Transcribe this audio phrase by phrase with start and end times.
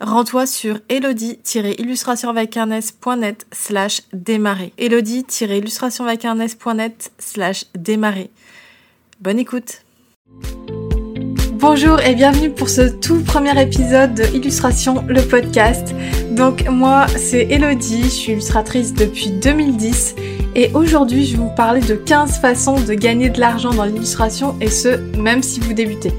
[0.00, 2.34] rends-toi sur elodie-illustration
[3.52, 4.72] slash démarrer.
[4.78, 6.06] elodie-illustration
[7.18, 8.30] slash démarrer.
[9.20, 9.82] Bonne écoute!
[11.60, 15.92] Bonjour et bienvenue pour ce tout premier épisode de Illustration, le podcast.
[16.30, 20.14] Donc moi c'est Elodie, je suis illustratrice depuis 2010
[20.54, 24.56] et aujourd'hui je vais vous parler de 15 façons de gagner de l'argent dans l'illustration
[24.60, 26.12] et ce même si vous débutez.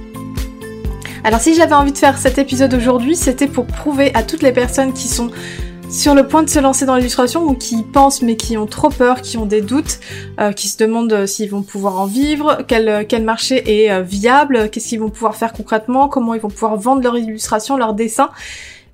[1.24, 4.54] Alors si j'avais envie de faire cet épisode aujourd'hui, c'était pour prouver à toutes les
[4.54, 5.32] personnes qui sont
[5.90, 8.90] sur le point de se lancer dans l'illustration ou qui pensent mais qui ont trop
[8.90, 10.00] peur, qui ont des doutes,
[10.40, 14.02] euh, qui se demandent euh, s'ils vont pouvoir en vivre, quel, euh, quel marché est
[14.02, 17.96] viable, qu'est-ce qu'ils vont pouvoir faire concrètement, comment ils vont pouvoir vendre leur illustration, leurs
[17.96, 18.30] dessins.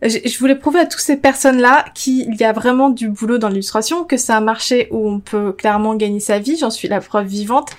[0.01, 4.03] Je voulais prouver à toutes ces personnes-là qu'il y a vraiment du boulot dans l'illustration,
[4.03, 7.27] que c'est un marché où on peut clairement gagner sa vie, j'en suis la preuve
[7.27, 7.71] vivante,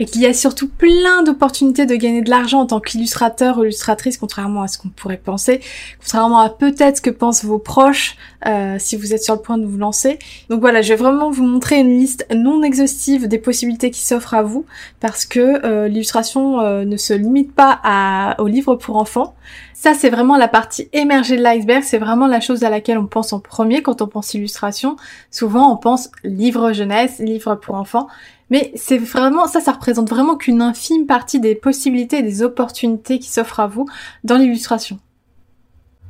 [0.00, 3.64] et qu'il y a surtout plein d'opportunités de gagner de l'argent en tant qu'illustrateur ou
[3.64, 5.60] illustratrice, contrairement à ce qu'on pourrait penser,
[6.00, 9.58] contrairement à peut-être ce que pensent vos proches euh, si vous êtes sur le point
[9.58, 10.18] de vous lancer.
[10.48, 14.32] Donc voilà, je vais vraiment vous montrer une liste non exhaustive des possibilités qui s'offrent
[14.32, 14.64] à vous,
[15.00, 19.34] parce que euh, l'illustration euh, ne se limite pas aux livres pour enfants.
[19.74, 23.06] Ça, c'est vraiment la partie émergée de l'iceberg, c'est vraiment la chose à laquelle on
[23.06, 24.96] pense en premier quand on pense illustration.
[25.30, 28.08] Souvent, on pense livre jeunesse, livre pour enfants.
[28.50, 33.18] Mais c'est vraiment, ça, ça représente vraiment qu'une infime partie des possibilités et des opportunités
[33.18, 33.86] qui s'offrent à vous
[34.24, 34.98] dans l'illustration.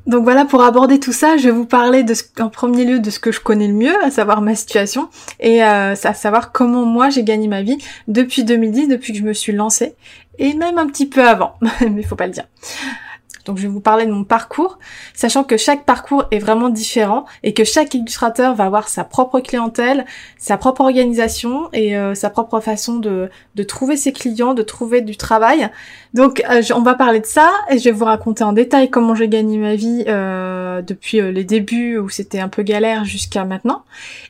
[0.06, 2.05] Donc voilà, pour aborder tout ça, je vais vous parler
[2.41, 5.09] en premier lieu de ce que je connais le mieux, à savoir ma situation,
[5.39, 9.25] et euh, à savoir comment moi j'ai gagné ma vie depuis 2010, depuis que je
[9.25, 9.95] me suis lancée,
[10.39, 11.55] et même un petit peu avant,
[11.91, 12.47] mais faut pas le dire.
[13.50, 14.78] Donc je vais vous parler de mon parcours,
[15.12, 19.41] sachant que chaque parcours est vraiment différent et que chaque illustrateur va avoir sa propre
[19.41, 20.05] clientèle,
[20.38, 23.28] sa propre organisation et euh, sa propre façon de,
[23.66, 25.69] trouver ses clients, de trouver du travail.
[26.15, 29.16] Donc euh, on va parler de ça et je vais vous raconter en détail comment
[29.16, 33.82] j'ai gagné ma vie euh, depuis les débuts où c'était un peu galère jusqu'à maintenant.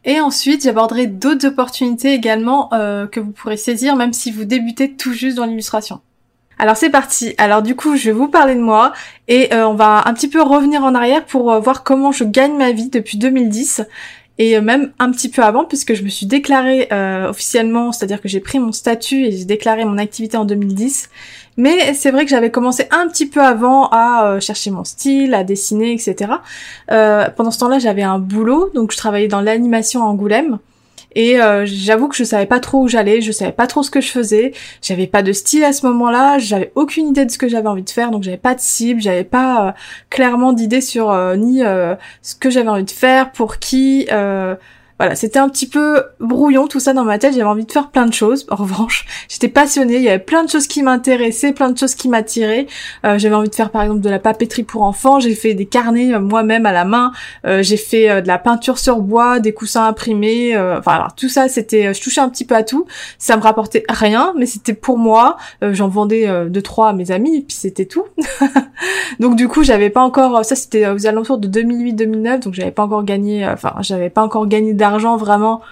[0.06, 5.12] Et ensuite j'aborderai d'autres opportunités également que vous pourrez saisir même si vous débutez tout
[5.12, 6.00] juste dans l'illustration.
[6.60, 7.34] Alors c'est parti.
[7.38, 8.92] Alors du coup, je vais vous parler de moi
[9.28, 12.22] et euh, on va un petit peu revenir en arrière pour euh, voir comment je
[12.22, 13.80] gagne ma vie depuis 2010
[14.36, 16.86] et euh, même un petit peu avant puisque je me suis déclarée
[17.26, 21.08] officiellement, c'est-à-dire que j'ai pris mon statut et j'ai déclaré mon activité en 2010.
[21.56, 25.44] Mais c'est vrai que j'avais commencé un petit peu avant à chercher mon style, à
[25.44, 26.30] dessiner, etc.
[26.88, 30.58] pendant ce temps-là, j'avais un boulot, donc je travaillais dans l'animation à Angoulême.
[31.14, 33.90] Et euh, j'avoue que je savais pas trop où j'allais, je savais pas trop ce
[33.90, 37.38] que je faisais, j'avais pas de style à ce moment-là, j'avais aucune idée de ce
[37.38, 39.72] que j'avais envie de faire, donc j'avais pas de cible, j'avais pas euh,
[40.08, 41.60] clairement d'idée sur euh, ni
[42.22, 44.08] ce que j'avais envie de faire, pour qui,
[45.00, 47.32] voilà, c'était un petit peu brouillon tout ça dans ma tête.
[47.32, 48.44] J'avais envie de faire plein de choses.
[48.50, 49.96] En revanche, j'étais passionnée.
[49.96, 52.66] Il y avait plein de choses qui m'intéressaient, plein de choses qui m'attiraient.
[53.06, 55.18] Euh, j'avais envie de faire par exemple de la papeterie pour enfants.
[55.18, 57.12] J'ai fait des carnets euh, moi-même à la main.
[57.46, 60.54] Euh, j'ai fait de la peinture sur bois, des coussins imprimés.
[60.58, 62.84] enfin, tout ça, c'était, je touchais un petit peu à tout.
[63.16, 65.38] Ça me rapportait rien, mais c'était pour moi.
[65.62, 68.04] J'en vendais deux trois à mes amis, et puis c'était tout.
[69.18, 70.44] donc du coup, j'avais pas encore.
[70.44, 73.48] Ça, c'était aux alentours de 2008-2009, donc j'avais pas encore gagné.
[73.48, 75.62] Enfin, j'avais pas encore gagné d'argent vraiment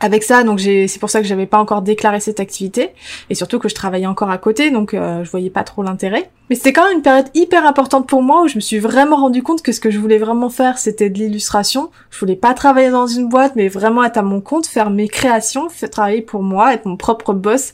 [0.00, 2.90] avec ça, donc c'est pour ça que j'avais pas encore déclaré cette activité,
[3.28, 6.30] et surtout que je travaillais encore à côté, donc euh, je voyais pas trop l'intérêt.
[6.48, 9.16] Mais c'était quand même une période hyper importante pour moi où je me suis vraiment
[9.16, 11.90] rendu compte que ce que je voulais vraiment faire, c'était de l'illustration.
[12.10, 15.08] Je voulais pas travailler dans une boîte, mais vraiment être à mon compte, faire mes
[15.08, 17.72] créations, faire travailler pour moi, être mon propre boss.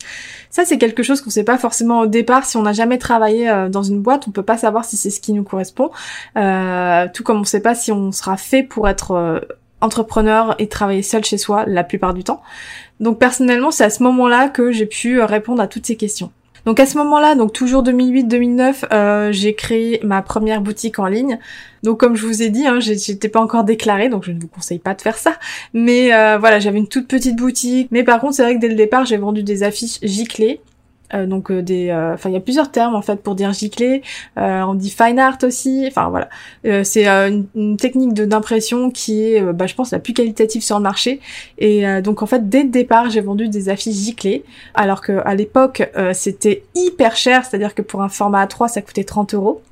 [0.50, 2.44] Ça, c'est quelque chose qu'on sait pas forcément au départ.
[2.44, 5.10] Si on n'a jamais travaillé euh, dans une boîte, on peut pas savoir si c'est
[5.10, 5.90] ce qui nous correspond.
[6.36, 9.40] Euh, tout comme on sait pas si on sera fait pour être
[9.80, 12.42] entrepreneur et travailler seul chez soi la plupart du temps.
[13.00, 16.30] Donc personnellement, c'est à ce moment-là que j'ai pu euh, répondre à toutes ces questions.
[16.64, 21.38] Donc à ce moment-là, donc toujours 2008-2009, euh, j'ai créé ma première boutique en ligne.
[21.82, 24.48] Donc comme je vous ai dit, hein, j'étais pas encore déclarée, donc je ne vous
[24.48, 25.34] conseille pas de faire ça.
[25.72, 27.88] Mais euh, voilà, j'avais une toute petite boutique.
[27.90, 30.60] Mais par contre, c'est vrai que dès le départ, j'ai vendu des affiches giclées
[31.14, 33.52] Euh, donc euh, des, euh, enfin il y a plusieurs termes en fait pour dire
[33.52, 34.02] gicler.
[34.36, 35.84] on dit fine art aussi.
[35.88, 36.28] Enfin voilà,
[36.84, 41.20] c'est une, technique d'impression qui est, bah, je pense, la plus qualitative sur le marché.
[41.58, 44.44] Et donc en fait dès le départ j'ai vendu des affiches giclées,
[44.74, 49.04] alors que à l'époque c'était hyper cher, c'est-à-dire que pour un format A3 ça coûtait
[49.04, 49.62] 30 euros.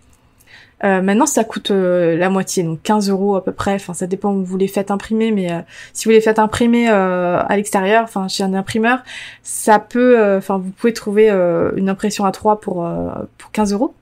[0.84, 3.75] Euh, maintenant, ça coûte euh, la moitié, donc 15 euros à peu près.
[3.75, 5.61] Enfin, ça dépend où vous les faites imprimer, mais euh,
[5.93, 9.02] si vous les faites imprimer à l'extérieur, enfin chez un imprimeur,
[9.43, 12.88] ça peut, enfin vous pouvez trouver une impression à 3 pour
[13.38, 13.94] pour 15 euros.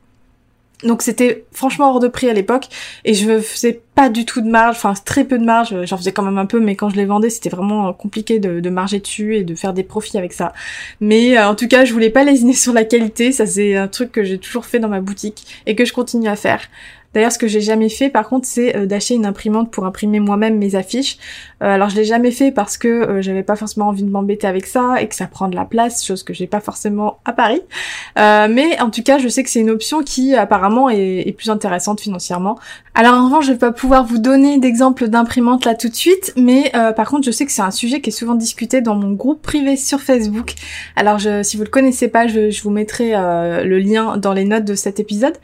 [0.85, 2.67] Donc c'était franchement hors de prix à l'époque
[3.05, 6.13] et je faisais pas du tout de marge, enfin très peu de marge, j'en faisais
[6.13, 8.99] quand même un peu mais quand je les vendais c'était vraiment compliqué de, de, marger
[9.01, 10.53] dessus et de faire des profits avec ça.
[11.01, 13.89] Mais euh, en tout cas je voulais pas lésiner sur la qualité, ça c'est un
[13.89, 16.69] truc que j'ai toujours fait dans ma boutique et que je continue à faire.
[17.15, 20.19] D'ailleurs, ce que j'ai jamais fait, par contre, c'est euh, d'acheter une imprimante pour imprimer
[20.19, 21.17] moi-même mes affiches.
[21.63, 24.49] Euh, alors, je l'ai jamais fait parce que euh, j'avais pas forcément envie de m'embêter
[24.49, 27.33] avec ça et que ça prend de la place, chose que j'ai pas forcément à
[27.33, 27.63] Paris.
[28.17, 32.01] mais en tout cas, je sais que c'est une option qui apparemment est, plus intéressante
[32.01, 32.59] financièrement.
[32.95, 36.33] Alors, en revanche, je vais pas pouvoir vous donner d'exemples d'imprimantes là tout de suite,
[36.37, 39.13] mais par contre, je sais que c'est un sujet qui est souvent discuté dans mon
[39.13, 40.55] groupe privé sur Facebook.
[40.97, 44.65] Alors, si vous le connaissez pas, je, je vous mettrai le lien dans les notes
[44.65, 45.35] de cet épisode.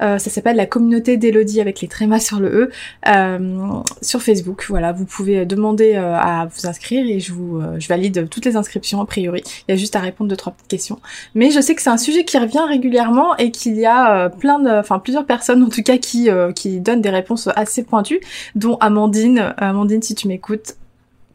[0.00, 2.70] ça s'appelle la communauté d'Elodie avec les trémas sur le E
[3.08, 4.66] euh, sur Facebook.
[4.68, 8.44] Voilà, vous pouvez demander euh, à vous inscrire et je vous euh, je valide toutes
[8.44, 9.42] les inscriptions a priori.
[9.68, 11.00] Il y a juste à répondre deux trois petites questions.
[11.34, 14.58] Mais je sais que c'est un sujet qui revient régulièrement et qu'il y a plein
[14.58, 18.20] de, enfin plusieurs personnes en tout cas qui qui donnent des réponses assez pointues,
[18.54, 19.54] dont Amandine.
[19.56, 20.76] Amandine, si tu m'écoutes,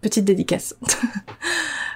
[0.02, 0.76] petite dédicace.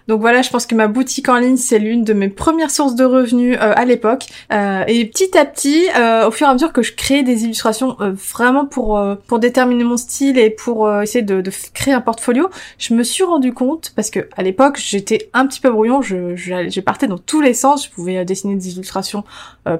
[0.07, 2.95] Donc voilà, je pense que ma boutique en ligne, c'est l'une de mes premières sources
[2.95, 4.25] de revenus euh, à l'époque.
[4.51, 7.45] Euh, et petit à petit, euh, au fur et à mesure que je créais des
[7.45, 12.93] illustrations vraiment pour pour déterminer mon style et pour essayer de, créer un portfolio, je
[12.93, 16.01] me suis rendu compte parce que à l'époque, j'étais un petit peu brouillon.
[16.01, 17.85] Je, partais dans tous les sens.
[17.85, 19.23] Je pouvais dessiner des illustrations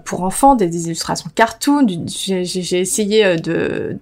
[0.05, 1.85] pour enfants, des, des illustrations cartoon.
[2.07, 3.97] J'ai essayé de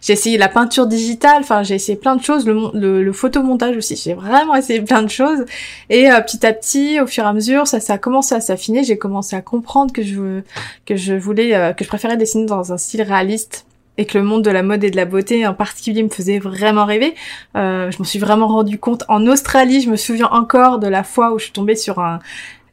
[0.00, 3.96] j'ai essayé la peinture digitale, enfin j'ai essayé plein de choses, le, le, photomontage aussi,
[3.96, 5.44] j'ai vraiment essayé plein de choses.
[5.90, 8.40] Et euh, petit à petit, au fur et à mesure, ça, ça a commencé à
[8.40, 10.42] s'affiner, j'ai commencé à comprendre que je,
[10.86, 13.64] que je voulais, euh, que je préférais dessiner dans un style réaliste
[13.98, 16.38] et que le monde de la mode et de la beauté en particulier me faisait
[16.38, 17.14] vraiment rêver.
[17.56, 19.80] Euh, je m'en suis vraiment rendu compte en Australie.
[19.80, 22.20] Je me souviens encore de la fois où je suis tombée sur un,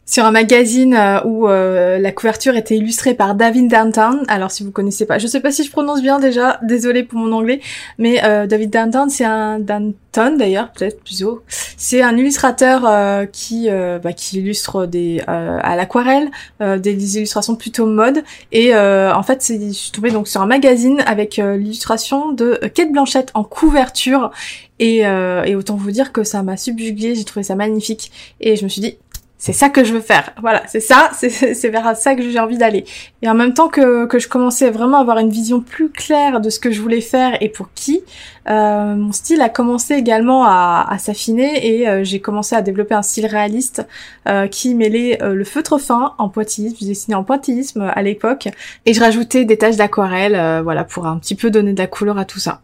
[0.05, 4.23] sur un magazine euh, où euh, la couverture était illustrée par David Danton.
[4.27, 7.17] Alors si vous connaissez pas, je sais pas si je prononce bien déjà, désolé pour
[7.17, 7.59] mon anglais,
[7.97, 11.41] mais euh, David Danton c'est un Danton d'ailleurs peut-être plutôt.
[11.49, 16.31] C'est un illustrateur qui bah, qui illustre des à l'aquarelle,
[16.61, 18.23] des, illustrations plutôt mode
[18.53, 23.31] et en fait je suis tombée donc sur un magazine avec l'illustration de Kate Blanchette
[23.33, 24.31] en couverture
[24.79, 28.63] et, et autant vous dire que ça m'a subjugué, j'ai trouvé ça magnifique et je
[28.63, 28.97] me suis dit
[29.45, 30.31] c'est ça que je veux faire.
[30.41, 32.83] Voilà, c'est ça, c'est vers ça que j'ai envie d'aller.
[33.21, 36.41] Et en même temps que, que je commençais vraiment à avoir une vision plus claire
[36.41, 38.01] de ce que je voulais faire et pour qui,
[38.49, 43.03] euh, mon style a commencé également à, s'affiner et euh, j'ai commencé à développer un
[43.03, 43.85] style réaliste
[44.27, 48.47] euh, qui mêlait le feutre fin en pointillisme, je dessinais en pointillisme à l'époque,
[48.87, 52.17] et je rajoutais des taches d'aquarelle, voilà, pour un petit peu donner de la couleur
[52.17, 52.61] à tout ça.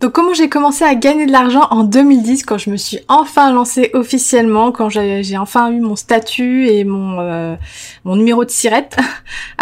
[0.00, 3.50] Donc comment j'ai commencé à gagner de l'argent en 2010 quand je me suis enfin
[3.50, 7.56] lancée officiellement, quand j'ai enfin eu mon statut et mon euh,
[8.04, 8.96] numéro de sirette.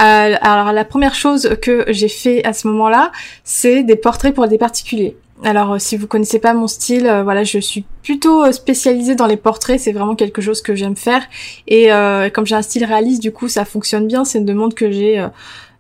[0.01, 3.13] Euh, alors la première chose que j'ai fait à ce moment-là,
[3.45, 5.17] c'est des portraits pour des particuliers.
[5.45, 9.37] Alors si vous connaissez pas mon style, euh, voilà, je suis plutôt spécialisée dans les
[9.37, 11.23] portraits, c'est vraiment quelque chose que j'aime faire
[11.69, 11.91] et
[12.35, 15.25] comme j'ai un style réaliste, du coup ça fonctionne bien, c'est une demande que j'ai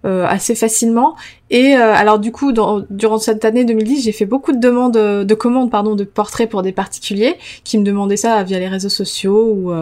[0.04, 1.16] euh, assez facilement.
[1.48, 5.24] Et euh, alors du coup, durant cette année 2010, j'ai fait beaucoup de demandes, euh,
[5.24, 8.90] de commandes pardon, de portraits pour des particuliers qui me demandaient ça via les réseaux
[8.90, 9.72] sociaux ou,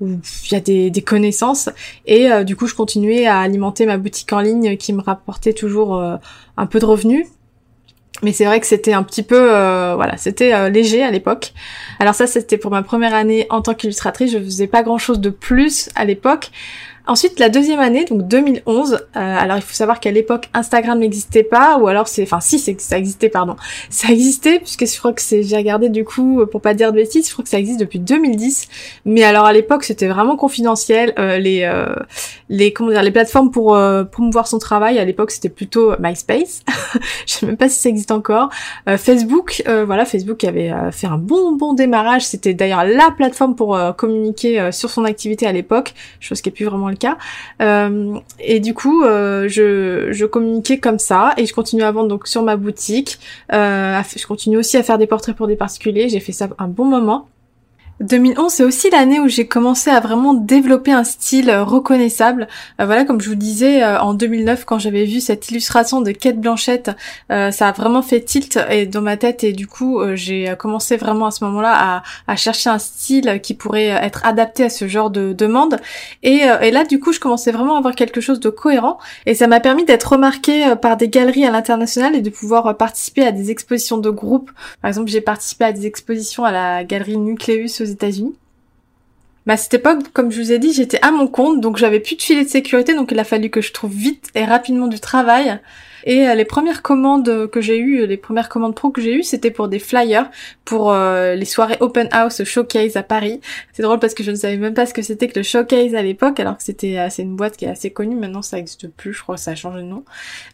[0.00, 1.70] ou via des, des, connaissances.
[2.06, 6.00] Et du coup, je continuais à alimenter ma boutique en ligne qui me rapportait toujours
[6.56, 7.26] un peu de revenus.
[8.22, 11.52] Mais c'est vrai que c'était un petit peu, voilà, c'était léger à l'époque.
[11.98, 14.30] Alors ça, c'était pour ma première année en tant qu'illustratrice.
[14.30, 16.52] Je faisais pas grand chose de plus à l'époque.
[17.06, 21.42] Ensuite, la deuxième année, donc 2011, euh, alors il faut savoir qu'à l'époque, Instagram n'existait
[21.42, 23.56] pas, ou alors c'est, enfin si, ça existait, pardon.
[23.90, 26.96] Ça existait, puisque je crois que c'est, j'ai regardé du coup, pour pas dire de
[26.96, 28.68] bêtises, je crois que ça existe depuis 2010.
[29.04, 31.12] Mais alors à l'époque, c'était vraiment confidentiel.
[31.18, 31.94] Euh, les, euh,
[32.48, 33.78] les, comment dire, les plateformes pour
[34.10, 36.64] promouvoir son travail, à l'époque, c'était plutôt MySpace.
[37.26, 38.48] je sais même pas si ça existe encore.
[38.96, 42.26] Facebook, voilà, Facebook avait fait un bon, bon démarrage.
[42.26, 46.64] C'était d'ailleurs la plateforme pour communiquer sur son activité à l'époque, chose qui est plus
[46.64, 46.88] vraiment
[47.60, 52.08] Euh, et du coup, euh, je, je communiquais comme ça et je continue à vendre
[52.08, 53.18] donc sur ma boutique.
[53.52, 56.08] Euh, je continue aussi à faire des portraits pour des particuliers.
[56.08, 57.28] J'ai fait ça un bon moment.
[58.00, 62.48] 2011, c'est aussi l'année où j'ai commencé à vraiment développer un style euh, reconnaissable.
[62.80, 66.10] Euh, voilà, comme je vous disais, euh, en 2009, quand j'avais vu cette illustration de
[66.10, 66.90] Kate Blanchette,
[67.28, 68.58] ça a vraiment fait tilt
[68.90, 72.78] dans ma tête et du coup, j'ai commencé vraiment à ce moment-là à, chercher un
[72.78, 75.76] style qui pourrait être adapté à ce genre de demande.
[76.22, 79.34] Et, et là, du coup, je commençais vraiment à avoir quelque chose de cohérent et
[79.34, 83.32] ça m'a permis d'être remarqué par des galeries à l'international et de pouvoir participer à
[83.32, 84.50] des expositions de groupe.
[84.82, 88.34] Par exemple, j'ai participé à des expositions à la galerie Nucleus aux États-Unis.
[89.46, 92.00] Mais à cette époque, comme je vous ai dit, j'étais à mon compte, donc j'avais
[92.00, 94.88] plus de filet de sécurité, donc il a fallu que je trouve vite et rapidement
[94.88, 95.60] du travail.
[96.04, 99.22] Et euh, les premières commandes que j'ai eues, les premières commandes pro que j'ai eues,
[99.22, 100.30] c'était pour des flyers
[100.64, 103.40] pour euh, les soirées open house showcase à Paris.
[103.72, 105.94] C'est drôle parce que je ne savais même pas ce que c'était que le showcase
[105.94, 108.16] à l'époque, alors que c'était c'est une boîte qui est assez connue.
[108.16, 110.04] Maintenant, ça existe plus, je crois ça a changé de nom.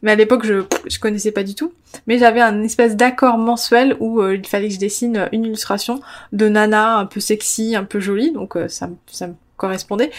[0.03, 1.73] Mais à l'époque, je je connaissais pas du tout.
[2.07, 6.01] Mais j'avais un espèce d'accord mensuel où euh, il fallait que je dessine une illustration
[6.33, 8.31] de nana un peu sexy, un peu jolie.
[8.31, 10.11] Donc ça ça me correspondait.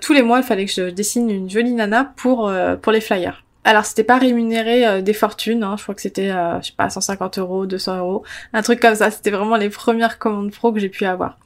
[0.00, 2.50] tous les mois, il fallait que je dessine une jolie nana pour
[2.82, 3.44] pour les flyers.
[3.64, 5.76] Alors c'était pas rémunéré euh, des fortunes, hein.
[5.76, 8.94] je crois que c'était, euh, je sais pas, 150 euros, 200 euros, un truc comme
[8.94, 9.10] ça.
[9.10, 11.38] C'était vraiment les premières commandes pro que j'ai pu avoir.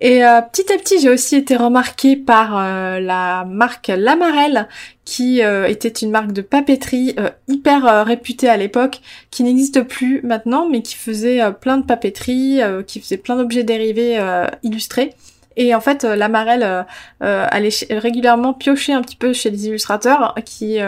[0.00, 2.54] Et euh, petit à petit, j'ai aussi été remarquée par
[2.98, 4.66] la marque Lamarelle,
[5.04, 7.14] qui était une marque de papeterie
[7.48, 12.98] hyper réputée à l'époque, qui n'existe plus maintenant, mais qui faisait plein de papeterie, qui
[12.98, 14.18] faisait plein d'objets dérivés
[14.62, 15.14] illustrés.
[15.56, 16.86] Et en fait, Lamarelle
[17.20, 20.80] allait régulièrement piocher un petit peu chez les illustrateurs qui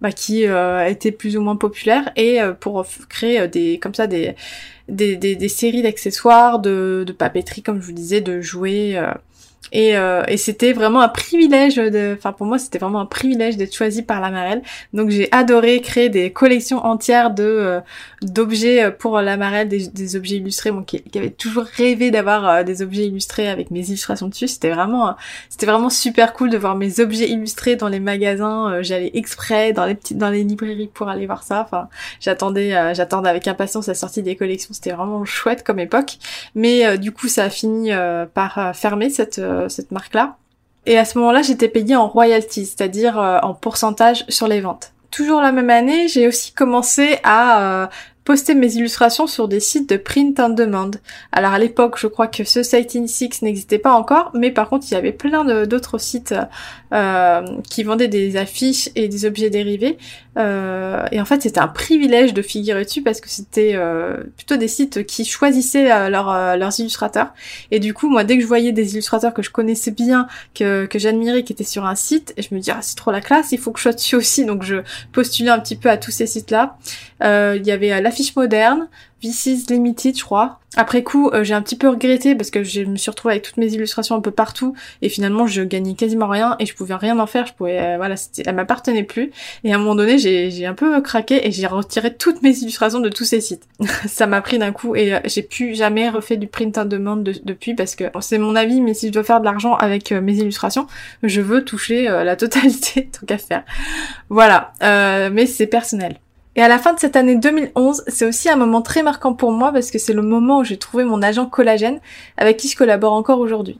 [0.00, 3.94] bah, qui euh, était plus ou moins populaire et euh, pour créer euh, des comme
[3.94, 4.34] ça des
[4.88, 8.98] des, des, séries d'accessoires, de, de papeterie comme je vous disais, de jouets.
[9.72, 13.56] Et, euh, et c'était vraiment un privilège de, enfin pour moi c'était vraiment un privilège
[13.56, 14.62] d'être choisi par la Marelle.
[14.92, 17.80] Donc j'ai adoré créer des collections entières de euh,
[18.22, 20.70] d'objets pour la Marelle, des, des, objets illustrés.
[20.70, 24.48] Moi qui, qui avait toujours rêvé d'avoir euh, des objets illustrés avec mes illustrations dessus.
[24.48, 25.14] C'était vraiment
[25.48, 28.82] c'était vraiment super cool de voir mes objets illustrés dans les magasins.
[28.82, 31.62] J'allais exprès dans les petites dans les librairies pour aller voir ça.
[31.62, 31.88] Enfin
[32.20, 34.72] j'attendais j'attendais avec impatience la sortie des collections.
[34.72, 36.18] C'était vraiment chouette comme époque.
[36.54, 37.90] Mais du coup ça a fini
[38.34, 40.36] par fermer cette euh, cette marque-là.
[40.86, 44.92] Et à ce moment-là, j'étais payée en royalties, c'est-à-dire euh, en pourcentage sur les ventes.
[45.10, 47.86] Toujours la même année, j'ai aussi commencé à euh,
[48.30, 50.92] poster mes illustrations sur des sites de print on demand.
[51.32, 54.68] Alors à l'époque, je crois que ce site in six n'existait pas encore, mais par
[54.68, 56.32] contre, il y avait plein d'autres sites
[56.92, 59.98] euh, qui vendaient des affiches et des objets dérivés.
[60.38, 64.56] Euh, et en fait, c'était un privilège de figurer dessus parce que c'était euh, plutôt
[64.56, 67.34] des sites qui choisissaient leurs illustrateurs.
[67.72, 70.86] Et du coup, moi, dès que je voyais des illustrateurs que je connaissais bien, que,
[70.86, 73.20] que j'admirais, qui étaient sur un site, et je me disais, ah, c'est trop la
[73.20, 74.44] classe, il faut que je sois dessus aussi.
[74.44, 74.76] Donc je
[75.12, 76.76] postulais un petit peu à tous ces sites-là.
[77.22, 78.88] Il y avait l'affiche moderne,
[79.22, 80.60] VC's Limited, je crois.
[80.76, 83.44] Après coup, euh, j'ai un petit peu regretté parce que je me suis retrouvée avec
[83.44, 86.94] toutes mes illustrations un peu partout et finalement je gagnais quasiment rien et je pouvais
[86.94, 87.46] rien en faire.
[87.46, 88.14] Je pouvais, euh, voilà,
[88.46, 89.32] elle m'appartenait plus.
[89.64, 93.00] Et à un moment donné, j'ai un peu craqué et j'ai retiré toutes mes illustrations
[93.00, 93.66] de tous ces sites.
[94.06, 97.16] ça m'a pris d'un coup et euh, j'ai plus jamais refait du print on demand
[97.16, 100.34] depuis parce que c'est mon avis, mais si je dois faire de l'argent avec mes
[100.34, 100.86] illustrations,
[101.24, 103.64] je veux toucher la totalité tant qu'à faire.
[104.28, 104.72] Voilà,
[105.30, 106.16] mais c'est personnel.
[106.56, 109.52] Et à la fin de cette année 2011, c'est aussi un moment très marquant pour
[109.52, 112.00] moi parce que c'est le moment où j'ai trouvé mon agent collagène
[112.36, 113.78] avec qui je collabore encore aujourd'hui.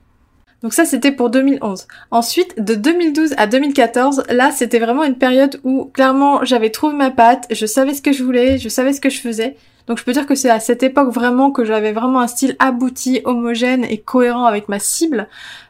[0.62, 1.86] Donc ça c'était pour 2011.
[2.10, 7.10] Ensuite, de 2012 à 2014, là c'était vraiment une période où clairement j'avais trouvé ma
[7.10, 9.56] patte, je savais ce que je voulais, je savais ce que je faisais.
[9.86, 12.56] Donc je peux dire que c'est à cette époque vraiment que j'avais vraiment un style
[12.58, 15.28] abouti, homogène et cohérent avec ma cible.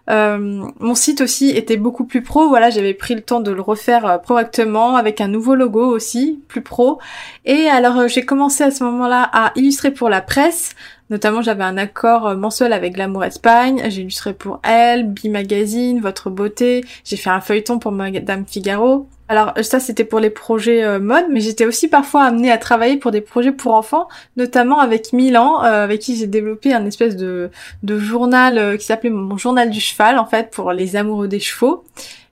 [0.08, 2.48] Euh, mon site aussi était beaucoup plus pro.
[2.48, 6.42] Voilà, j'avais pris le temps de le refaire euh, correctement avec un nouveau logo aussi,
[6.48, 6.98] plus pro.
[7.44, 10.74] Et alors euh, j'ai commencé à ce moment-là à illustrer pour la presse.
[11.10, 13.82] Notamment, j'avais un accord mensuel avec Glamour Espagne.
[13.88, 16.84] J'ai illustré pour Elle, B Magazine, Votre Beauté.
[17.04, 19.08] J'ai fait un feuilleton pour Madame Figaro.
[19.30, 22.96] Alors ça c'était pour les projets euh, mode, mais j'étais aussi parfois amenée à travailler
[22.96, 27.14] pour des projets pour enfants, notamment avec Milan, euh, avec qui j'ai développé un espèce
[27.14, 27.48] de,
[27.86, 31.84] journal euh, qui s'appelait mon journal du cheval en fait pour les amoureux des chevaux.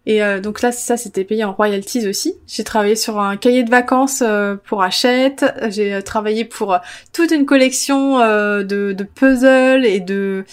[0.08, 2.34] Et euh, donc là, ça, c'était payé en royalties aussi.
[2.46, 5.44] J'ai travaillé sur un cahier de vacances euh, pour Hachette.
[5.68, 6.78] J'ai euh, travaillé pour
[7.12, 10.46] toute une collection de, de, puzzles et de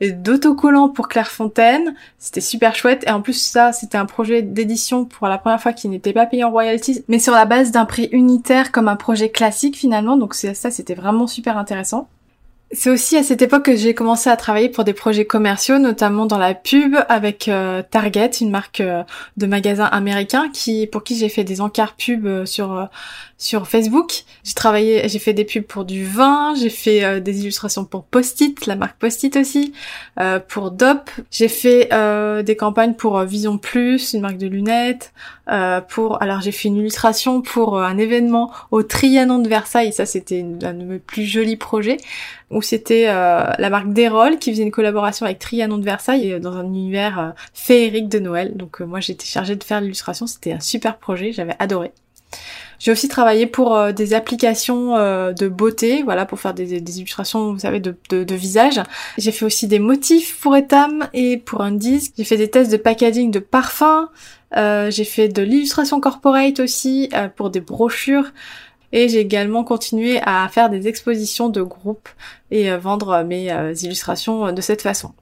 [0.00, 1.94] d'autocollants pour Clairefontaine.
[2.18, 3.04] C'était super chouette.
[3.06, 6.24] Et en plus, ça, c'était un projet d'édition pour la première fois qui n'était pas
[6.24, 10.16] payé en royalties, mais sur la base d'un prix unitaire comme un projet classique finalement.
[10.16, 12.08] Donc ça, c'était vraiment super intéressant.
[12.74, 16.24] C'est aussi à cette époque que j'ai commencé à travailler pour des projets commerciaux, notamment
[16.24, 19.02] dans la pub avec euh, Target, une marque euh,
[19.36, 22.88] de magasins américains qui pour qui j'ai fait des encarts pub euh, sur
[23.36, 24.24] sur Facebook.
[24.42, 28.66] J'ai travaillé, j'ai fait des pubs pour du vin, j'ai fait des illustrations pour Post-it,
[28.66, 29.72] la marque Post-it aussi,
[30.46, 31.10] pour Dop.
[31.32, 31.88] J'ai fait
[32.44, 35.12] des campagnes pour Vision Plus, une marque de lunettes.
[35.88, 39.92] pour alors j'ai fait une illustration pour un événement au Trianon de Versailles.
[39.92, 41.96] Ça c'était un de mes plus jolis projets
[42.64, 46.56] c'était euh, la marque Derol qui faisait une collaboration avec Trianon de Versailles euh, dans
[46.56, 48.56] un univers euh, féerique de Noël.
[48.56, 51.92] Donc moi j'étais chargée de faire l'illustration, c'était un super projet, j'avais adoré.
[52.78, 57.78] J'ai aussi travaillé pour des applications de beauté, voilà, pour faire des, illustrations, vous savez,
[57.78, 58.80] de, de, visage.
[59.18, 62.14] J'ai fait aussi des motifs pour Etam et pour un disque.
[62.18, 64.08] J'ai fait des tests de packaging de parfums.
[64.56, 68.32] j'ai fait de l'illustration corporate aussi pour des brochures.
[68.92, 72.08] Et j'ai également continué à faire des expositions de groupe
[72.50, 75.12] et euh, vendre mes euh, illustrations euh, de cette façon.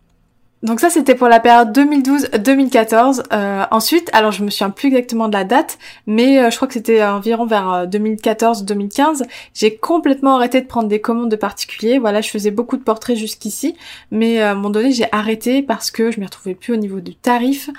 [0.63, 3.69] Donc ça c'était pour la période 2012-2014.
[3.71, 7.03] ensuite, alors je me souviens plus exactement de la date, mais je crois que c'était
[7.03, 9.23] environ vers 2014-2015.
[9.55, 11.99] J'ai complètement arrêté de prendre des commandes de particuliers.
[11.99, 13.75] Voilà, je faisais beaucoup de portraits jusqu'ici,
[14.11, 17.01] mais à un moment donné j'ai arrêté parce que je m'y retrouvais plus au niveau
[17.01, 17.71] du tarif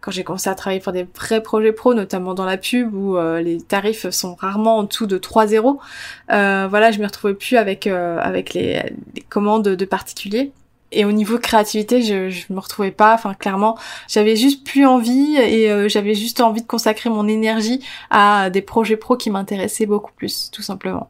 [0.00, 3.16] quand j'ai commencé à travailler pour des vrais projets pro, notamment dans la pub où
[3.16, 5.80] euh, les tarifs sont rarement en dessous de 3 zéros,
[6.32, 8.82] euh, voilà, je me retrouvais plus avec euh, avec les,
[9.28, 10.52] commandes de particuliers.
[10.92, 13.14] Et au niveau créativité, je, je me retrouvais pas.
[13.14, 13.78] Enfin, clairement,
[14.08, 17.80] j'avais juste plus envie et j'avais juste envie de consacrer mon énergie
[18.10, 21.08] à des projets pro qui m'intéressaient beaucoup plus, tout simplement.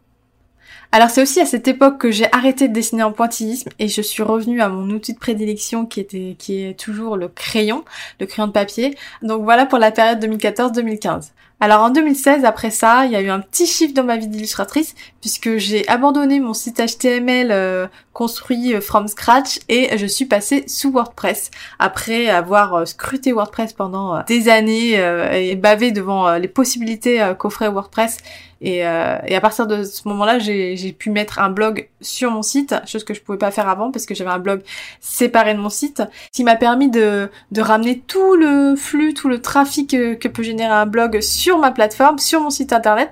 [0.93, 4.03] Alors c'est aussi à cette époque que j'ai arrêté de dessiner en pointillisme et je
[4.03, 7.85] suis revenue à mon outil de prédilection qui était qui est toujours le crayon,
[8.19, 8.97] le crayon de papier.
[9.23, 11.31] Donc voilà pour la période 2014-2015.
[11.63, 14.29] Alors en 2016, après ça, il y a eu un petit chiffre dans ma vie
[14.29, 20.25] d'illustratrice puisque j'ai abandonné mon site HTML euh, construit euh, from scratch et je suis
[20.25, 26.49] passée sous WordPress après avoir euh, scruté WordPress pendant des années et bavé devant les
[26.49, 28.17] possibilités qu'offrait WordPress.
[28.63, 32.75] Et, et, à partir de ce moment-là, j'ai pu mettre un blog sur mon site,
[32.87, 34.63] chose que je pouvais pas faire avant parce que j'avais un blog
[35.01, 36.03] séparé de mon site,
[36.33, 40.43] qui m'a permis de, de ramener tout le flux, tout le trafic que, que peut
[40.43, 43.11] générer un blog sur ma plateforme, sur mon site internet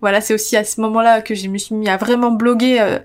[0.00, 2.98] voilà, c'est aussi à ce moment-là que je me suis mis à vraiment bloguer, euh,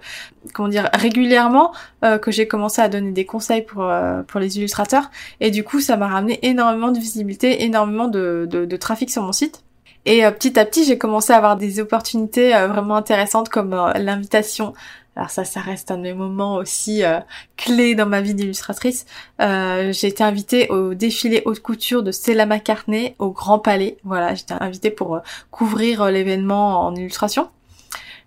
[0.53, 1.73] comment dire, régulièrement,
[2.05, 5.09] euh, que j'ai commencé à donner des conseils pour euh, pour les illustrateurs.
[5.39, 9.31] Et du coup, ça m'a ramené énormément de visibilité, énormément de, de trafic sur mon
[9.31, 9.63] site.
[10.05, 14.73] Et petit à petit, j'ai commencé à avoir des opportunités vraiment intéressantes comme l'invitation
[15.15, 17.19] alors ça, ça reste un de moments aussi euh,
[17.55, 19.05] clés dans ma vie d'illustratrice.
[19.41, 23.97] Euh, j'ai été invitée au défilé haute couture de Stella McCartney au Grand Palais.
[24.03, 25.19] Voilà, j'étais invitée pour euh,
[25.51, 27.49] couvrir l'événement en illustration.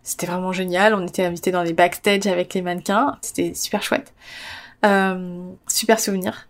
[0.04, 0.94] C'était vraiment génial.
[0.94, 3.16] On était invités dans les backstage avec les mannequins.
[3.20, 4.14] C'était super chouette.
[5.66, 6.46] super souvenir.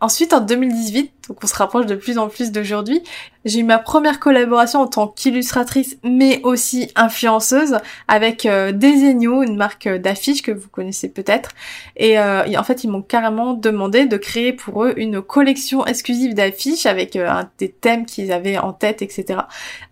[0.00, 3.02] Ensuite, en 2018, donc on se rapproche de plus en plus d'aujourd'hui,
[3.44, 9.88] j'ai eu ma première collaboration en tant qu'illustratrice, mais aussi influenceuse, avec euh, une marque
[9.88, 11.50] d'affiches que vous connaissez peut-être.
[11.96, 16.34] Et, euh, en fait, ils m'ont carrément demandé de créer pour eux une collection exclusive
[16.34, 19.40] d'affiches avec euh, des thèmes qu'ils avaient en tête, etc.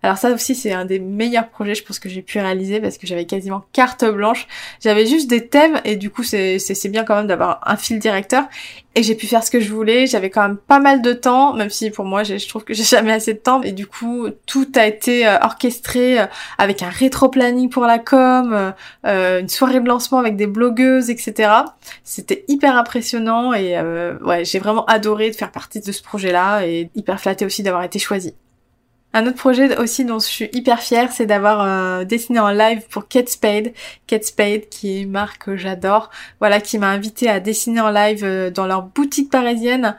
[0.03, 2.97] Alors ça aussi, c'est un des meilleurs projets, je pense que j'ai pu réaliser parce
[2.97, 4.47] que j'avais quasiment carte blanche.
[4.81, 8.45] J'avais juste des thèmes et du coup, c'est bien quand même d'avoir un fil directeur.
[8.97, 10.07] Et j'ai pu faire ce que je voulais.
[10.07, 12.83] J'avais quand même pas mal de temps, même si pour moi, je trouve que j'ai
[12.83, 13.61] jamais assez de temps.
[13.61, 16.25] Et du coup, tout a été euh, orchestré euh,
[16.57, 18.73] avec un rétro-planning pour la com,
[19.05, 21.51] euh, une soirée de lancement avec des blogueuses, etc.
[22.03, 23.79] C'était hyper impressionnant et
[24.23, 27.83] ouais, j'ai vraiment adoré de faire partie de ce projet-là et hyper flattée aussi d'avoir
[27.83, 28.33] été choisie.
[29.13, 33.07] Un autre projet aussi dont je suis hyper fière, c'est d'avoir dessiné en live pour
[33.07, 33.71] Kate Spade.
[34.05, 37.89] Kate Spade, qui est une marque que j'adore, voilà, qui m'a invité à dessiner en
[37.89, 39.95] live dans leur boutique parisienne.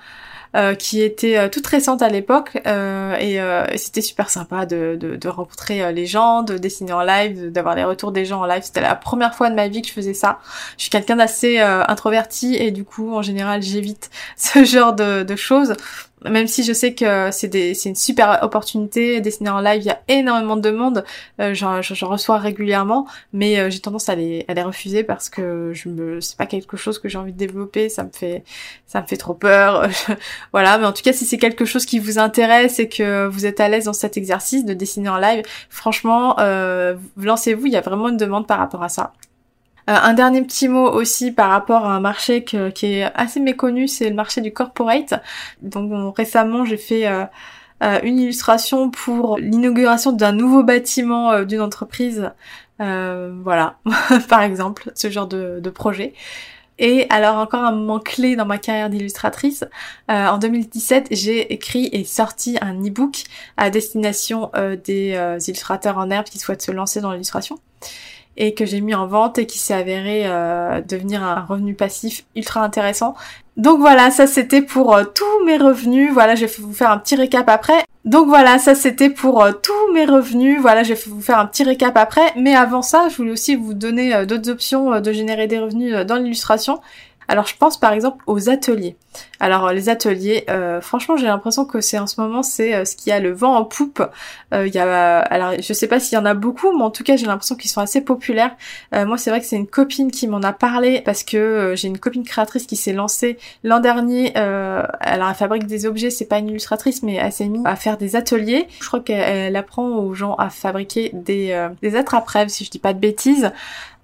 [0.57, 3.39] Euh, qui était euh, toute récente à l'époque euh, et,
[3.77, 8.25] c'était super sympa de, rencontrer les gens, de dessiner en live, d'avoir les retours des
[8.25, 8.63] gens en live.
[8.63, 10.39] C'était la première fois de ma vie que je faisais ça.
[10.79, 15.75] Je suis quelqu'un d'assez introverti et du coup en général j'évite ce genre de choses
[16.25, 20.01] même si je sais que c'est une super opportunité, dessiner en live, il y a
[20.09, 21.05] énormément de demandes,
[21.41, 25.73] euh, j'en, reçois régulièrement, mais euh, j'ai tendance à les, à les refuser parce que
[25.75, 28.45] je me, c'est pas quelque chose que j'ai envie de développer, ça me fait,
[28.87, 29.89] ça me fait trop peur,
[30.53, 30.79] voilà.
[30.79, 33.61] Mais en tout cas, si c'est quelque chose qui vous intéresse et que vous êtes
[33.61, 37.81] à l'aise dans cet exercice de dessiner en live, franchement, euh, lancez-vous, il y a
[37.81, 39.13] vraiment une demande par rapport à ça.
[39.89, 43.89] Euh, un dernier petit mot aussi par rapport à un marché qui est assez méconnu,
[43.89, 45.15] c'est le marché du corporate.
[45.63, 47.25] Donc récemment j'ai fait euh,
[48.03, 52.31] une illustration pour l'inauguration d'un nouveau bâtiment d'une entreprise.
[52.79, 53.79] voilà,
[54.29, 56.15] par exemple, ce genre de, projet.
[56.79, 59.65] Et alors encore un moment clé dans ma carrière d'illustratrice,
[60.11, 63.25] euh, en 2017 j'ai écrit et sorti un e-book
[63.57, 67.59] à destination euh, des euh, illustrateurs en herbe qui souhaitent se lancer dans l'illustration
[68.39, 70.23] et que j'ai mis en vente et qui s'est avéré
[70.89, 73.15] devenir un revenu passif ultra intéressant.
[73.57, 76.13] Donc voilà, ça c'était pour tous mes revenus.
[76.13, 77.85] Voilà, je vais vous faire un petit récap après.
[78.09, 80.63] Donc voilà, ça c'était pour euh, tous mes revenus.
[80.63, 82.33] Voilà, je vais vous faire un petit récap après.
[82.37, 85.59] Mais avant ça, je voulais aussi vous donner euh, d'autres options euh, de générer des
[85.59, 86.81] revenus dans l'illustration.
[87.29, 88.97] Alors je pense par exemple aux ateliers.
[89.41, 92.97] Alors les ateliers, euh, franchement j'ai l'impression que c'est en ce moment c'est euh, ce
[92.97, 94.03] qui a le vent en poupe.
[94.53, 97.05] Euh, y a, alors je sais pas s'il y en a beaucoup, mais en tout
[97.05, 98.57] cas j'ai l'impression qu'ils sont assez populaires.
[98.93, 101.99] moi c'est vrai que c'est une copine qui m'en a parlé parce que j'ai une
[101.99, 104.33] copine créatrice qui s'est lancée l'an dernier.
[104.35, 107.97] elle, a fabrique des objets, c'est pas une illustratrice, mais elle s'est mise à faire
[107.97, 108.67] des ateliers.
[108.81, 112.93] Je crois qu'elle apprend aux gens à fabriquer des des attrape-rêves si je dis pas
[112.93, 113.53] de bêtises.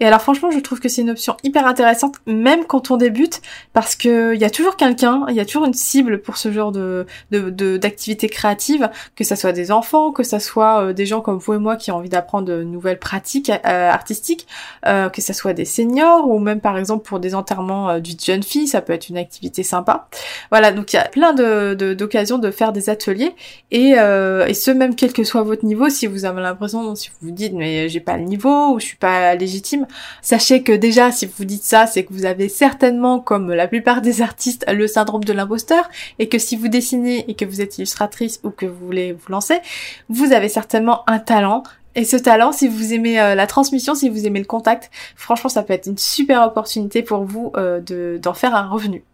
[0.00, 3.40] Et alors franchement, je trouve que c'est une option hyper intéressante, même quand on débute,
[3.72, 4.93] parce que il y a toujours quelqu'un,
[5.28, 9.52] il y a toujours une cible pour ce genre de d'activité créative, que ça soit
[9.52, 12.08] des enfants, que ça soit euh, des gens comme vous et moi qui ont envie
[12.08, 14.46] d'apprendre de nouvelles pratiques euh, artistiques,
[14.86, 18.42] euh, que ça soit des seniors ou même par exemple pour des enterrements d'une jeune
[18.42, 20.08] fille, ça peut être une activité sympa.
[20.50, 23.34] Voilà, donc il y a plein de d'occasions de, faire des ateliers
[23.70, 27.28] et et ce même quel que soit votre niveau, si vous avez l'impression, si vous
[27.28, 29.86] vous dites mais j'ai pas le niveau ou je suis pas légitime
[30.22, 34.00] Sachez que déjà, si vous dites ça, c'est que vous avez certainement, comme la plupart
[34.00, 37.78] des artistes, le syndrome de l'imposteur, et que si vous dessinez et que vous êtes
[37.78, 39.60] illustratrice ou que vous voulez vous lancer,
[40.08, 41.62] vous avez certainement un talent,
[41.96, 45.48] et ce talent, si vous aimez euh, la transmission, si vous aimez le contact, franchement,
[45.48, 49.04] ça peut être une super opportunité pour vous euh, d'en faire un revenu.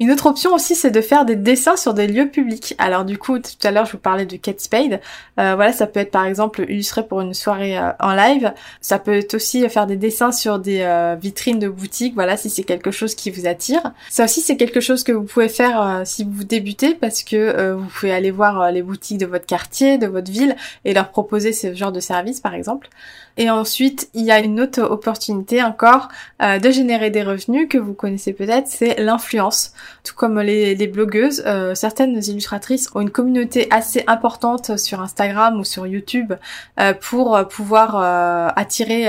[0.00, 2.74] Une autre option aussi, c'est de faire des dessins sur des lieux publics.
[2.78, 5.00] Alors du coup, tout à l'heure, je vous parlais de Kate Spade.
[5.38, 8.52] Euh, voilà, ça peut être par exemple illustré pour une soirée euh, en live.
[8.80, 12.14] Ça peut aussi faire des dessins sur des euh, vitrines de boutiques.
[12.14, 13.92] Voilà, si c'est quelque chose qui vous attire.
[14.10, 17.86] Ça aussi, c'est quelque chose que vous pouvez faire si vous débutez parce que vous
[17.86, 21.74] pouvez aller voir les boutiques de votre quartier, de votre ville et leur proposer ce
[21.74, 22.88] genre de service, par exemple.
[23.36, 26.08] Et ensuite, il y a une autre opportunité encore
[26.40, 29.73] de générer des revenus que vous connaissez peut-être, c'est l'influence.
[30.02, 35.64] Tout comme les, blogueuses, euh, certaines illustratrices ont une communauté assez importante sur Instagram ou
[35.64, 36.34] sur YouTube
[36.80, 39.08] euh, pour pouvoir euh, attirer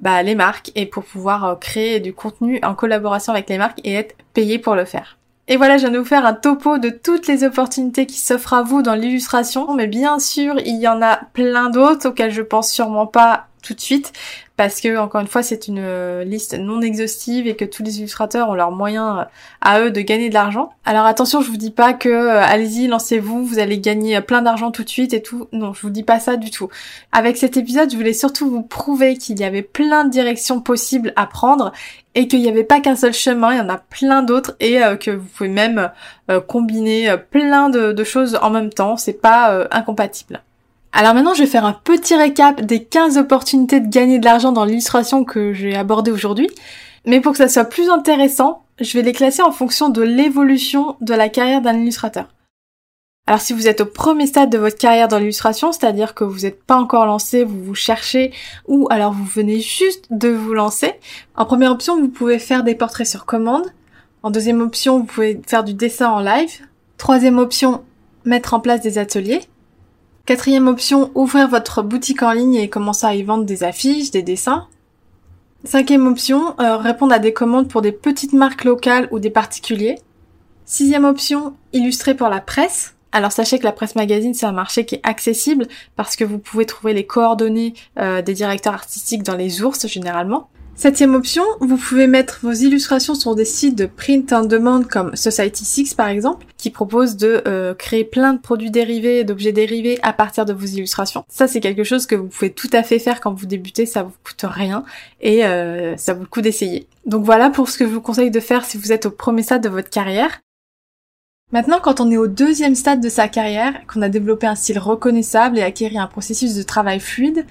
[0.00, 3.94] bah, les marques et pour pouvoir créer du contenu en collaboration avec les marques et
[3.94, 5.18] être payé pour le faire.
[5.50, 8.52] Et voilà, je viens de vous faire un topo de toutes les opportunités qui s'offrent
[8.52, 12.42] à vous dans l'illustration, mais bien sûr, il y en a plein d'autres auxquelles je
[12.42, 14.12] pense sûrement pas tout de suite
[14.58, 18.00] parce que encore une fois c'est une euh, liste non exhaustive et que tous les
[18.00, 19.24] illustrateurs ont leurs moyens euh,
[19.60, 20.70] à eux de gagner de l'argent.
[20.84, 24.72] Alors attention, je vous dis pas que euh, allez-y, lancez-vous, vous allez gagner plein d'argent
[24.72, 25.46] tout de suite et tout.
[25.52, 26.68] Non, je vous dis pas ça du tout.
[27.12, 31.12] Avec cet épisode, je voulais surtout vous prouver qu'il y avait plein de directions possibles
[31.14, 31.70] à prendre
[32.16, 34.80] et qu'il n'y avait pas qu'un seul chemin, il y en a plein d'autres et
[34.98, 35.92] que vous pouvez même
[36.48, 40.42] combiner plein de, de, choses en même temps, c'est pas incompatible.
[40.98, 44.50] Alors maintenant, je vais faire un petit récap des 15 opportunités de gagner de l'argent
[44.50, 46.50] dans l'illustration que j'ai abordé aujourd'hui.
[47.06, 50.96] Mais pour que ça soit plus intéressant, je vais les classer en fonction de l'évolution
[51.00, 52.26] de la carrière d'un illustrateur.
[53.28, 56.40] Alors si vous êtes au premier stade de votre carrière dans l'illustration, c'est-à-dire que vous
[56.40, 58.32] n'êtes pas encore lancé, vous vous cherchez,
[58.66, 60.94] ou alors vous venez juste de vous lancer,
[61.36, 63.72] en première option, vous pouvez faire des portraits sur commande.
[64.24, 66.58] En deuxième option, vous pouvez faire du dessin en live.
[66.96, 67.84] Troisième option,
[68.24, 69.42] mettre en place des ateliers.
[70.28, 74.22] Quatrième option, ouvrir votre boutique en ligne et commencer à y vendre des affiches, des
[74.22, 74.66] dessins.
[75.64, 79.94] Cinquième option, euh, répondre à des commandes pour des petites marques locales ou des particuliers.
[80.66, 82.94] Sixième option, illustrer pour la presse.
[83.10, 86.38] Alors sachez que la presse magazine c'est un marché qui est accessible parce que vous
[86.38, 90.50] pouvez trouver les coordonnées euh, des directeurs artistiques dans les ours généralement.
[90.78, 95.10] Septième option, vous pouvez mettre vos illustrations sur des sites de print on demand comme
[95.10, 100.12] Society6 par exemple, qui propose de euh, créer plein de produits dérivés, d'objets dérivés à
[100.12, 101.24] partir de vos illustrations.
[101.28, 104.04] Ça c'est quelque chose que vous pouvez tout à fait faire quand vous débutez, ça
[104.04, 104.84] vous coûte rien
[105.20, 106.86] et euh, ça vaut le coup d'essayer.
[107.06, 109.42] Donc voilà pour ce que je vous conseille de faire si vous êtes au premier
[109.42, 110.38] stade de votre carrière.
[111.50, 114.78] Maintenant, quand on est au deuxième stade de sa carrière, qu'on a développé un style
[114.78, 117.46] reconnaissable et acquéri un processus de travail fluide,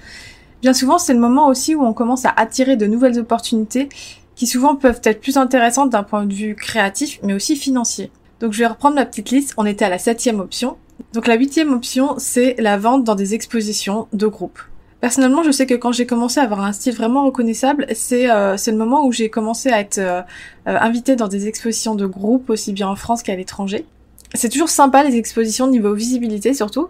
[0.62, 3.88] Bien souvent, c'est le moment aussi où on commence à attirer de nouvelles opportunités
[4.34, 8.10] qui souvent peuvent être plus intéressantes d'un point de vue créatif, mais aussi financier.
[8.40, 9.54] Donc je vais reprendre ma petite liste.
[9.56, 10.76] On était à la septième option.
[11.12, 14.60] Donc la huitième option, c'est la vente dans des expositions de groupe.
[15.00, 18.56] Personnellement, je sais que quand j'ai commencé à avoir un style vraiment reconnaissable, c'est euh,
[18.66, 20.22] le moment où j'ai commencé à être euh,
[20.66, 23.86] euh invitée dans des expositions de groupe, aussi bien en France qu'à l'étranger.
[24.34, 26.88] C'est toujours sympa les expositions niveau visibilité surtout,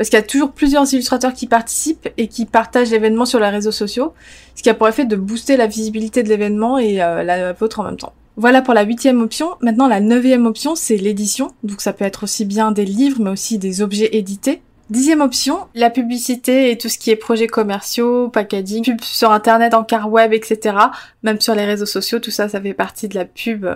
[0.00, 3.50] parce qu'il y a toujours plusieurs illustrateurs qui participent et qui partagent l'événement sur les
[3.50, 4.14] réseaux sociaux,
[4.54, 7.80] ce qui a pour effet de booster la visibilité de l'événement et euh, la vôtre
[7.80, 8.14] en même temps.
[8.36, 9.50] Voilà pour la huitième option.
[9.60, 11.52] Maintenant, la neuvième option, c'est l'édition.
[11.64, 14.62] Donc ça peut être aussi bien des livres, mais aussi des objets édités.
[14.88, 19.74] Dixième option, la publicité et tout ce qui est projets commerciaux, packaging, pub sur internet,
[19.74, 20.76] en car web, etc.
[21.24, 23.66] Même sur les réseaux sociaux, tout ça, ça fait partie de la pub.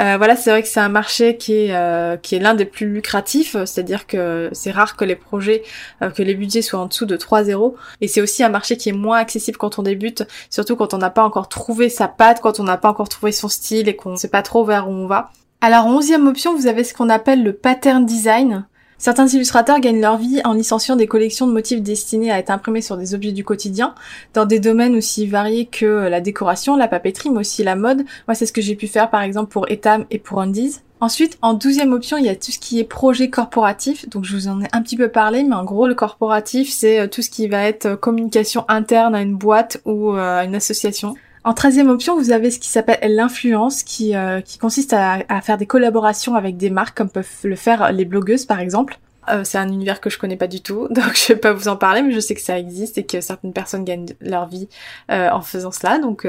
[0.00, 2.86] Euh, voilà, c'est vrai que c'est un marché qui est euh, est l'un des plus
[2.86, 5.62] lucratifs, c'est-à-dire que c'est rare que les projets,
[6.02, 7.76] euh, que les budgets soient en dessous de 3 zéros.
[8.00, 10.98] Et c'est aussi un marché qui est moins accessible quand on débute, surtout quand on
[10.98, 13.96] n'a pas encore trouvé sa patte, quand on n'a pas encore trouvé son style et
[13.96, 15.30] qu'on ne sait pas trop vers où on va.
[15.60, 18.66] Alors, onzième option, vous avez ce qu'on appelle le pattern design.
[18.98, 22.80] Certains illustrateurs gagnent leur vie en licenciant des collections de motifs destinés à être imprimés
[22.80, 23.94] sur des objets du quotidien,
[24.32, 28.04] dans des domaines aussi variés que la décoration, la papeterie, mais aussi la mode.
[28.28, 30.80] Moi, c'est ce que j'ai pu faire par exemple pour Etam et pour Undies.
[31.00, 34.08] Ensuite, en douzième option, il y a tout ce qui est projet corporatif.
[34.08, 37.00] Donc, je vous en ai un petit peu parlé, mais en gros, le corporatif, c'est
[37.00, 40.44] euh, tout ce qui va être euh, communication interne à une boîte ou euh, à
[40.44, 41.14] une association.
[41.44, 45.66] En treizième option, vous avez ce qui s'appelle l'influence, qui, euh, consiste à, faire des
[45.66, 48.98] collaborations avec des marques, comme peuvent le faire les blogueuses par exemple.
[49.28, 51.68] Euh, c'est un univers que je connais pas du tout, donc je vais pas vous
[51.68, 54.68] en parler, mais je sais que ça existe et que certaines personnes gagnent leur vie
[55.10, 55.98] euh, en faisant cela.
[55.98, 56.26] Donc,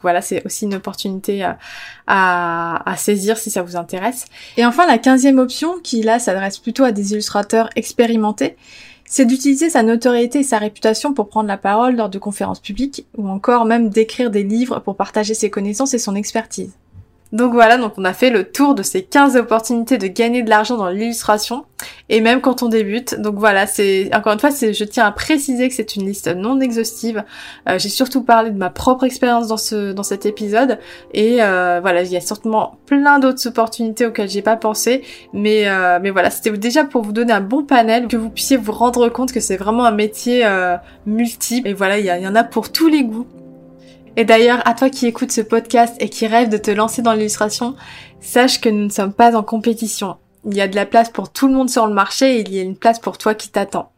[0.00, 1.46] voilà, c'est aussi une opportunité
[2.06, 4.24] à, saisir si ça vous intéresse.
[4.56, 8.56] Et enfin, la quinzième option, qui là s'adresse plutôt à des illustrateurs expérimentés,
[9.06, 13.06] c'est d'utiliser sa notoriété et sa réputation pour prendre la parole lors de conférences publiques
[13.16, 16.76] ou encore même d'écrire des livres pour partager ses connaissances et son expertise.
[17.32, 20.50] Donc voilà, donc on a fait le tour de ces 15 opportunités de gagner de
[20.50, 21.64] l'argent dans l'illustration,
[22.08, 23.20] et même quand on débute.
[23.20, 26.60] Donc voilà, c'est encore une fois, je tiens à préciser que c'est une liste non
[26.60, 27.24] exhaustive.
[27.68, 30.78] Euh, j'ai surtout parlé de ma propre expérience dans ce dans cet épisode,
[31.14, 35.68] et euh, voilà, il y a certainement plein d'autres opportunités auxquelles j'ai pas pensé, mais
[35.68, 38.72] euh, mais voilà, c'était déjà pour vous donner un bon panel, que vous puissiez vous
[38.72, 40.46] rendre compte que c'est vraiment un métier
[41.06, 43.26] multiple, et voilà, il y en a pour tous les goûts.
[44.16, 47.12] Et d'ailleurs, à toi qui écoutes ce podcast et qui rêve de te lancer dans
[47.12, 47.76] l'illustration,
[48.20, 50.16] sache que nous ne sommes pas en compétition.
[50.46, 52.54] Il y a de la place pour tout le monde sur le marché et il
[52.54, 53.92] y a une place pour toi qui t'attend.